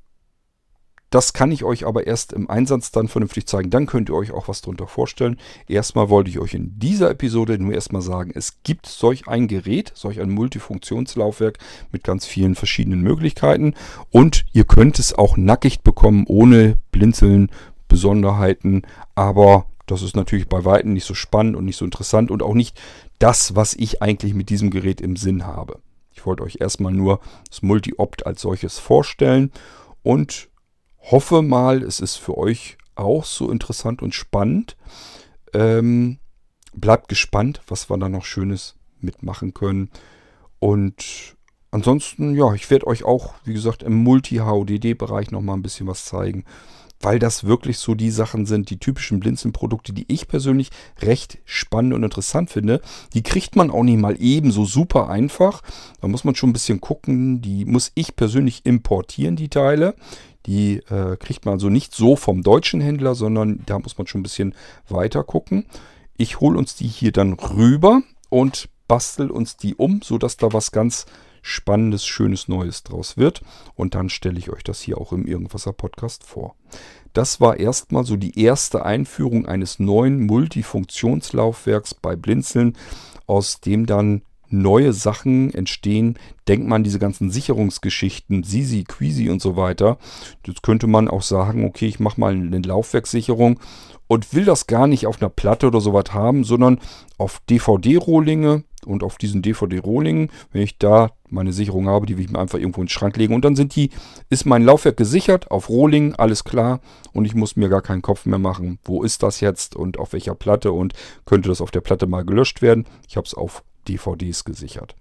[1.10, 3.70] das kann ich euch aber erst im Einsatz dann vernünftig zeigen.
[3.70, 5.38] Dann könnt ihr euch auch was darunter vorstellen.
[5.66, 9.92] Erstmal wollte ich euch in dieser Episode nur erstmal sagen, es gibt solch ein Gerät,
[9.94, 11.58] solch ein Multifunktionslaufwerk
[11.92, 13.74] mit ganz vielen verschiedenen Möglichkeiten.
[14.10, 17.50] Und ihr könnt es auch nackig bekommen, ohne Blinzeln,
[17.88, 18.82] Besonderheiten.
[19.14, 22.54] Aber das ist natürlich bei Weitem nicht so spannend und nicht so interessant und auch
[22.54, 22.78] nicht
[23.18, 25.80] das, was ich eigentlich mit diesem Gerät im Sinn habe.
[26.12, 29.52] Ich wollte euch erstmal nur das Multi-Opt als solches vorstellen
[30.02, 30.48] und
[31.00, 34.76] hoffe mal, es ist für euch auch so interessant und spannend.
[35.54, 36.18] Ähm,
[36.74, 39.90] bleibt gespannt, was wir da noch Schönes mitmachen können.
[40.58, 41.36] Und
[41.70, 46.44] ansonsten, ja, ich werde euch auch, wie gesagt, im Multi-HODD-Bereich nochmal ein bisschen was zeigen
[47.00, 51.94] weil das wirklich so die Sachen sind, die typischen Blinzeln-Produkte, die ich persönlich recht spannend
[51.94, 52.80] und interessant finde.
[53.14, 55.62] Die kriegt man auch nicht mal eben so super einfach.
[56.00, 57.40] Da muss man schon ein bisschen gucken.
[57.40, 59.94] Die muss ich persönlich importieren, die Teile.
[60.48, 64.20] Die äh, kriegt man also nicht so vom deutschen Händler, sondern da muss man schon
[64.20, 64.54] ein bisschen
[64.88, 65.66] weiter gucken.
[66.16, 70.72] Ich hole uns die hier dann rüber und bastel uns die um, sodass da was
[70.72, 71.04] ganz
[71.42, 73.42] Spannendes, Schönes, Neues draus wird.
[73.74, 76.56] Und dann stelle ich euch das hier auch im Irgendwasser Podcast vor.
[77.12, 82.74] Das war erstmal so die erste Einführung eines neuen Multifunktionslaufwerks bei Blinzeln,
[83.26, 86.18] aus dem dann neue Sachen entstehen.
[86.46, 89.98] Denkt man diese ganzen Sicherungsgeschichten, Sisi, Queasy und so weiter.
[90.46, 93.60] Jetzt könnte man auch sagen, okay, ich mache mal eine Laufwerkssicherung
[94.08, 96.80] und will das gar nicht auf einer Platte oder sowas haben, sondern
[97.18, 102.30] auf DVD-Rohlinge und auf diesen DVD-Rohlingen, wenn ich da meine Sicherung habe, die will ich
[102.30, 103.90] mir einfach irgendwo in den Schrank legen und dann sind die,
[104.30, 106.80] ist mein Laufwerk gesichert auf Rohlingen, alles klar
[107.12, 110.14] und ich muss mir gar keinen Kopf mehr machen, wo ist das jetzt und auf
[110.14, 110.94] welcher Platte und
[111.26, 112.86] könnte das auf der Platte mal gelöscht werden.
[113.08, 114.94] Ich habe es auf DVDs gesichert.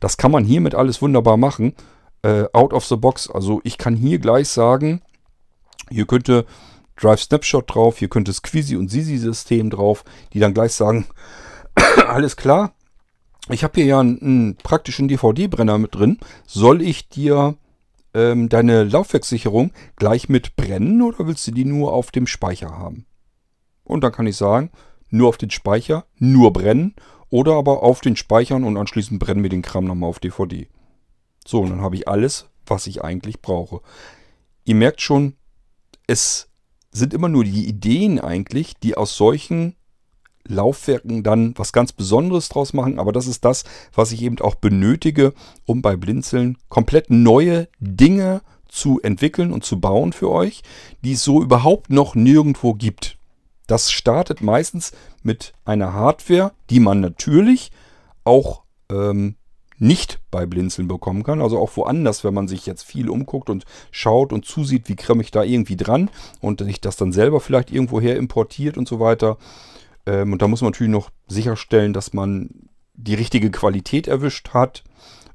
[0.00, 1.74] Das kann man hiermit alles wunderbar machen,
[2.22, 3.30] äh, out of the box.
[3.30, 5.02] Also ich kann hier gleich sagen,
[5.90, 6.46] hier könnte
[6.96, 11.06] Drive Snapshot drauf, hier könnte Squeezy und Sisi System drauf, die dann gleich sagen,
[12.06, 12.74] alles klar,
[13.48, 16.18] ich habe hier ja einen, einen praktischen DVD-Brenner mit drin.
[16.46, 17.56] Soll ich dir
[18.14, 23.06] ähm, deine Laufwerkssicherung gleich mit brennen oder willst du die nur auf dem Speicher haben?
[23.82, 24.70] Und dann kann ich sagen,
[25.08, 26.94] nur auf den Speicher, nur brennen
[27.30, 30.68] oder aber auf den Speichern und anschließend brennen wir den Kram nochmal auf DVD.
[31.46, 33.80] So, und dann habe ich alles, was ich eigentlich brauche.
[34.64, 35.34] Ihr merkt schon,
[36.06, 36.48] es
[36.92, 39.76] sind immer nur die Ideen eigentlich, die aus solchen
[40.46, 43.64] Laufwerken dann was ganz Besonderes draus machen, aber das ist das,
[43.94, 45.32] was ich eben auch benötige,
[45.66, 50.62] um bei Blinzeln komplett neue Dinge zu entwickeln und zu bauen für euch,
[51.04, 53.18] die es so überhaupt noch nirgendwo gibt.
[53.70, 54.90] Das startet meistens
[55.22, 57.70] mit einer Hardware, die man natürlich
[58.24, 59.36] auch ähm,
[59.78, 61.40] nicht bei Blinzeln bekommen kann.
[61.40, 65.20] Also auch woanders, wenn man sich jetzt viel umguckt und schaut und zusieht, wie kriege
[65.20, 69.38] ich da irgendwie dran und sich das dann selber vielleicht irgendwoher importiert und so weiter.
[70.04, 72.50] Ähm, und da muss man natürlich noch sicherstellen, dass man
[72.94, 74.82] die richtige Qualität erwischt hat.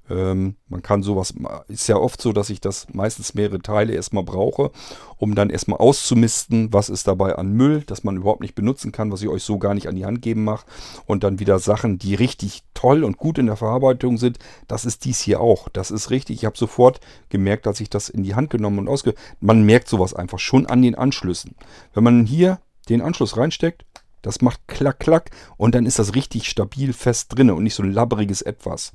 [0.10, 1.34] Ähm, man kann sowas,
[1.68, 4.72] ist ja oft so, dass ich das meistens mehrere Teile erstmal brauche,
[5.18, 9.12] um dann erstmal auszumisten, was ist dabei an Müll, das man überhaupt nicht benutzen kann,
[9.12, 10.66] was ich euch so gar nicht an die Hand geben mache.
[11.06, 14.38] Und dann wieder Sachen, die richtig toll und gut in der Verarbeitung sind.
[14.68, 15.70] Das ist dies hier auch.
[15.70, 16.38] Das ist richtig.
[16.38, 19.16] Ich habe sofort gemerkt, dass ich das in die Hand genommen und ausge...
[19.40, 21.56] Man merkt sowas einfach schon an den Anschlüssen.
[21.94, 23.86] Wenn man hier den Anschluss reinsteckt,
[24.22, 27.84] das macht klack, klack und dann ist das richtig stabil fest drin und nicht so
[27.84, 28.92] ein labberiges Etwas.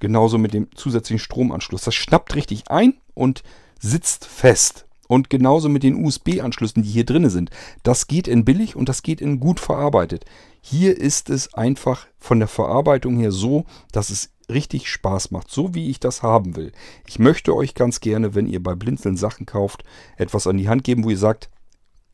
[0.00, 1.82] Genauso mit dem zusätzlichen Stromanschluss.
[1.82, 3.42] Das schnappt richtig ein und
[3.78, 4.86] sitzt fest.
[5.08, 7.50] Und genauso mit den USB-Anschlüssen, die hier drin sind.
[7.82, 10.24] Das geht in billig und das geht in gut verarbeitet.
[10.60, 15.74] Hier ist es einfach von der Verarbeitung her so, dass es richtig Spaß macht, so
[15.74, 16.72] wie ich das haben will.
[17.06, 19.84] Ich möchte euch ganz gerne, wenn ihr bei Blinzeln Sachen kauft,
[20.16, 21.50] etwas an die Hand geben, wo ihr sagt,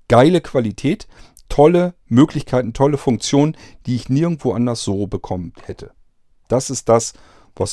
[0.09, 1.07] geile Qualität,
[1.49, 5.92] tolle Möglichkeiten, tolle Funktionen, die ich nirgendwo anders so bekommen hätte.
[6.49, 7.20] Das ist das, was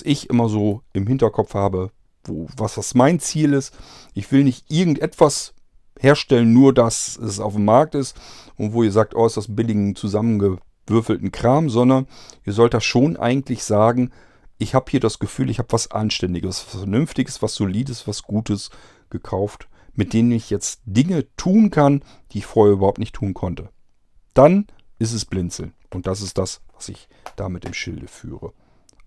[0.01, 1.91] ich immer so im Hinterkopf habe,
[2.23, 3.73] wo, was, was mein Ziel ist.
[4.13, 5.53] Ich will nicht irgendetwas
[5.99, 8.15] herstellen, nur dass es auf dem Markt ist
[8.57, 12.07] und wo ihr sagt, oh, ist das billigen zusammengewürfelten Kram, sondern
[12.45, 14.11] ihr sollt das schon eigentlich sagen,
[14.57, 18.69] ich habe hier das Gefühl, ich habe was Anständiges, was Vernünftiges, was Solides, was Gutes
[19.09, 23.69] gekauft mit denen ich jetzt Dinge tun kann, die ich vorher überhaupt nicht tun konnte.
[24.33, 24.67] Dann
[24.99, 25.73] ist es Blinzeln.
[25.91, 28.53] Und das ist das, was ich damit im Schilde führe.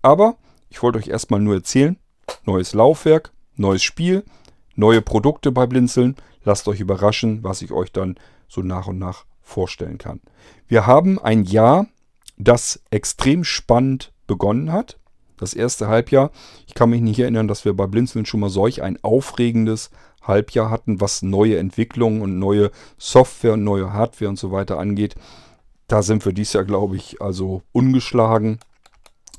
[0.01, 0.37] Aber
[0.69, 1.97] ich wollte euch erstmal nur erzählen,
[2.45, 4.23] neues Laufwerk, neues Spiel,
[4.75, 6.15] neue Produkte bei Blinzeln.
[6.43, 8.15] Lasst euch überraschen, was ich euch dann
[8.47, 10.21] so nach und nach vorstellen kann.
[10.67, 11.87] Wir haben ein Jahr,
[12.37, 14.99] das extrem spannend begonnen hat.
[15.37, 16.31] Das erste Halbjahr.
[16.65, 19.91] Ich kann mich nicht erinnern, dass wir bei Blinzeln schon mal solch ein aufregendes
[20.21, 25.15] Halbjahr hatten, was neue Entwicklungen und neue Software und neue Hardware und so weiter angeht.
[25.87, 28.59] Da sind wir dieses Jahr, glaube ich, also ungeschlagen.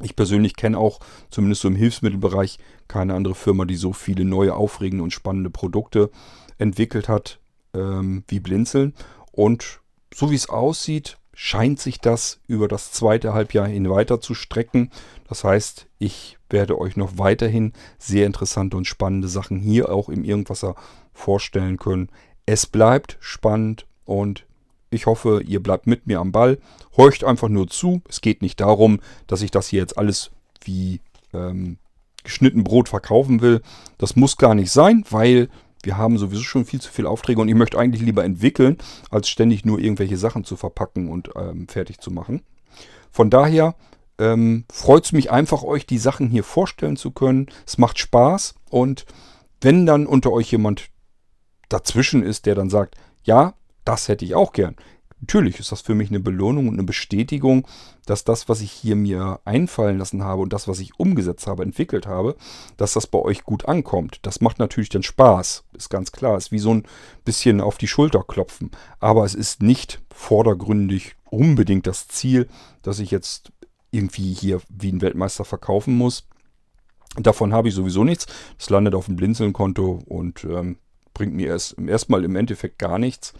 [0.01, 4.55] Ich persönlich kenne auch, zumindest so im Hilfsmittelbereich, keine andere Firma, die so viele neue,
[4.55, 6.11] aufregende und spannende Produkte
[6.59, 7.41] entwickelt hat
[7.75, 8.95] ähm, wie Blinzeln.
[9.33, 9.81] Und
[10.15, 14.91] so wie es aussieht, scheint sich das über das zweite Halbjahr hin weiter zu strecken.
[15.29, 20.25] Das heißt, ich werde euch noch weiterhin sehr interessante und spannende Sachen hier auch im
[20.25, 20.75] Irgendwasser
[21.13, 22.09] vorstellen können.
[22.45, 24.47] Es bleibt spannend und
[24.91, 26.59] ich hoffe, ihr bleibt mit mir am Ball.
[26.97, 28.03] Horcht einfach nur zu.
[28.09, 30.31] Es geht nicht darum, dass ich das hier jetzt alles
[30.63, 31.01] wie
[31.33, 31.79] ähm,
[32.25, 33.63] geschnitten Brot verkaufen will.
[33.99, 35.49] Das muss gar nicht sein, weil
[35.83, 38.79] wir haben sowieso schon viel zu viele Aufträge und ich möchte eigentlich lieber entwickeln,
[39.11, 42.43] als ständig nur irgendwelche Sachen zu verpacken und ähm, fertig zu machen.
[43.11, 43.77] Von daher
[44.19, 47.47] ähm, freut es mich einfach, euch die Sachen hier vorstellen zu können.
[47.67, 49.07] Es macht Spaß und
[49.61, 50.91] wenn dann unter euch jemand
[51.69, 53.55] dazwischen ist, der dann sagt, ja,
[53.89, 54.77] das hätte ich auch gern.
[55.21, 57.67] Natürlich ist das für mich eine Belohnung und eine Bestätigung,
[58.05, 61.63] dass das, was ich hier mir einfallen lassen habe und das, was ich umgesetzt habe,
[61.63, 62.37] entwickelt habe,
[62.77, 64.21] dass das bei euch gut ankommt.
[64.23, 66.37] Das macht natürlich dann Spaß, ist ganz klar.
[66.37, 66.85] Ist wie so ein
[67.25, 68.71] bisschen auf die Schulter klopfen.
[69.01, 72.47] Aber es ist nicht vordergründig unbedingt das Ziel,
[72.83, 73.53] dass ich jetzt
[73.91, 76.29] irgendwie hier wie ein Weltmeister verkaufen muss.
[77.17, 78.27] Davon habe ich sowieso nichts.
[78.59, 80.77] Das landet auf dem Blinzeln-Konto und ähm,
[81.19, 83.35] bringt mir erst erstmal im Endeffekt gar nichts.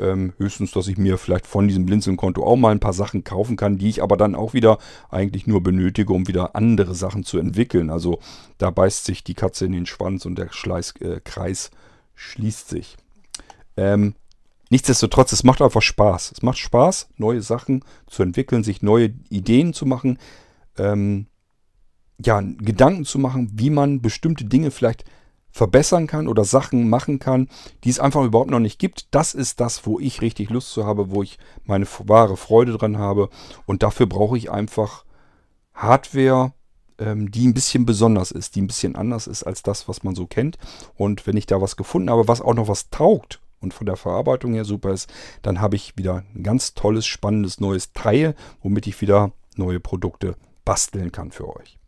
[0.00, 3.56] Ähm, höchstens, dass ich mir vielleicht von diesem Blinzeln-Konto auch mal ein paar Sachen kaufen
[3.56, 4.78] kann, die ich aber dann auch wieder
[5.10, 7.90] eigentlich nur benötige, um wieder andere Sachen zu entwickeln.
[7.90, 8.20] Also
[8.56, 11.70] da beißt sich die Katze in den Schwanz und der Schleiß, äh, Kreis
[12.14, 12.96] schließt sich.
[13.76, 14.14] Ähm,
[14.70, 16.32] Nichtsdestotrotz, es macht einfach Spaß.
[16.32, 20.18] Es macht Spaß, neue Sachen zu entwickeln, sich neue Ideen zu machen,
[20.76, 21.26] ähm,
[22.22, 25.04] ja, Gedanken zu machen, wie man bestimmte Dinge vielleicht
[25.50, 27.48] verbessern kann oder Sachen machen kann,
[27.84, 29.14] die es einfach überhaupt noch nicht gibt.
[29.14, 32.98] Das ist das, wo ich richtig Lust zu habe, wo ich meine wahre Freude dran
[32.98, 33.28] habe.
[33.66, 35.04] Und dafür brauche ich einfach
[35.74, 36.52] Hardware,
[36.98, 40.14] ähm, die ein bisschen besonders ist, die ein bisschen anders ist als das, was man
[40.14, 40.58] so kennt.
[40.96, 43.96] Und wenn ich da was gefunden habe, was auch noch was taugt und von der
[43.96, 45.10] Verarbeitung her super ist,
[45.42, 50.36] dann habe ich wieder ein ganz tolles, spannendes neues Teil, womit ich wieder neue Produkte
[50.64, 51.78] basteln kann für euch.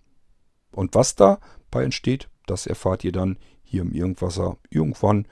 [0.73, 5.27] Und was dabei entsteht, das erfahrt ihr dann hier im Irgendwasser irgendwann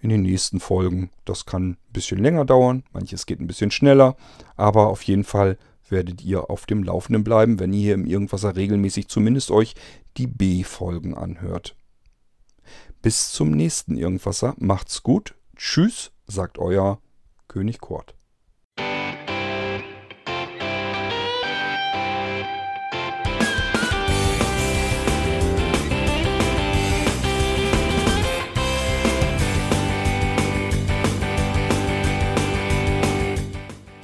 [0.00, 1.10] in den nächsten Folgen.
[1.24, 4.16] Das kann ein bisschen länger dauern, manches geht ein bisschen schneller,
[4.56, 5.58] aber auf jeden Fall
[5.88, 9.74] werdet ihr auf dem Laufenden bleiben, wenn ihr hier im Irgendwasser regelmäßig zumindest euch
[10.16, 11.76] die B-Folgen anhört.
[13.02, 14.54] Bis zum nächsten Irgendwasser.
[14.58, 15.34] Macht's gut.
[15.56, 17.00] Tschüss, sagt euer
[17.48, 18.14] König Kurt.